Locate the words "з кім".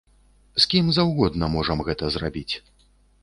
0.63-0.87